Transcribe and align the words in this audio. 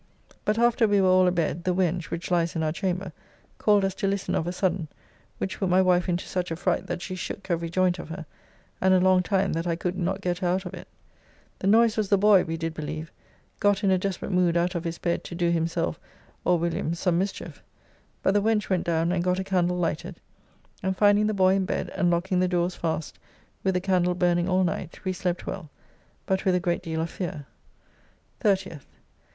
But 0.45 0.57
after 0.57 0.87
we 0.87 0.99
were 0.99 1.07
all 1.09 1.27
a 1.27 1.31
bed, 1.31 1.63
the 1.63 1.75
wench 1.75 2.05
(which 2.05 2.31
lies 2.31 2.55
in 2.55 2.63
our 2.63 2.71
chamber) 2.71 3.13
called 3.59 3.85
us 3.85 3.93
to 4.01 4.07
listen 4.07 4.33
of 4.33 4.47
a 4.47 4.51
sudden, 4.51 4.87
which 5.37 5.59
put 5.59 5.69
my 5.69 5.79
wife 5.79 6.09
into 6.09 6.25
such 6.25 6.49
a 6.49 6.55
fright 6.55 6.87
that 6.87 7.03
she 7.03 7.13
shook 7.13 7.51
every 7.51 7.69
joint 7.69 7.99
of 7.99 8.09
her, 8.09 8.25
and 8.81 8.95
a 8.95 8.99
long 8.99 9.21
time 9.21 9.53
that 9.53 9.67
I 9.67 9.75
could 9.75 9.95
not 9.95 10.19
get 10.21 10.39
her 10.39 10.47
out 10.47 10.65
of 10.65 10.73
it. 10.73 10.87
The 11.59 11.67
noise 11.67 11.97
was 11.97 12.09
the 12.09 12.17
boy, 12.17 12.43
we 12.43 12.57
did 12.57 12.73
believe, 12.73 13.11
got 13.59 13.83
in 13.83 13.91
a 13.91 13.99
desperate 13.99 14.31
mood 14.31 14.57
out 14.57 14.73
of 14.73 14.85
his 14.85 14.97
bed 14.97 15.23
to 15.25 15.35
do 15.35 15.51
himself 15.51 15.99
or 16.43 16.57
William 16.57 16.93
[Hewer] 16.93 16.95
some 16.95 17.19
mischief. 17.19 17.61
But 18.23 18.33
the 18.33 18.41
wench 18.41 18.71
went 18.71 18.85
down 18.85 19.11
and 19.11 19.23
got 19.23 19.37
a 19.37 19.43
candle 19.43 19.77
lighted, 19.77 20.19
and 20.81 20.97
finding 20.97 21.27
the 21.27 21.35
boy 21.35 21.53
in 21.53 21.65
bed, 21.65 21.91
and 21.93 22.09
locking 22.09 22.39
the 22.39 22.47
doors 22.47 22.73
fast, 22.73 23.19
with 23.63 23.75
a 23.75 23.79
candle 23.81 24.15
burning 24.15 24.49
all 24.49 24.63
night, 24.63 25.05
we 25.05 25.13
slept 25.13 25.45
well, 25.45 25.69
but 26.25 26.43
with 26.43 26.55
a 26.55 26.59
great 26.59 26.81
deal 26.81 27.01
of 27.01 27.11
fear. 27.11 27.45
30th. 28.39 28.87